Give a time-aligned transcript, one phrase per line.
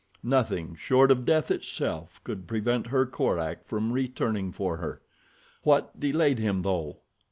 [0.23, 4.99] Nothing short of death itself could prevent her Korak from returning for her.
[5.61, 7.01] What delayed him though?